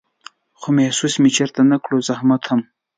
[0.59, 2.61] خو محسوس مې چېرته نه کړلو زحمت هم